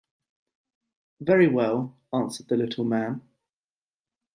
"Very 1.19 1.47
well," 1.47 1.95
answered 2.11 2.47
the 2.47 2.57
little 2.57 2.83
man. 2.85 3.21